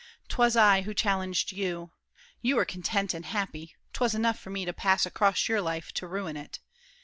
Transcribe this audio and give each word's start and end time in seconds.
'Twas 0.29 0.55
I 0.55 0.81
who 0.81 0.95
challenged 0.95 1.51
you. 1.51 1.91
You 2.41 2.55
were 2.55 2.65
content 2.65 3.13
And 3.13 3.23
happy: 3.23 3.75
'twas 3.93 4.15
enough 4.15 4.39
for 4.39 4.49
me 4.49 4.65
to 4.65 4.73
pass 4.73 5.05
Across 5.05 5.47
your 5.47 5.61
life 5.61 5.91
to 5.91 6.07
ruin 6.07 6.35
it. 6.35 6.57